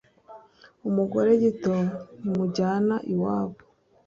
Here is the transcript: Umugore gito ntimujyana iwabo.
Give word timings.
Umugore 0.89 1.29
gito 1.43 1.75
ntimujyana 2.21 2.95
iwabo. 3.13 3.57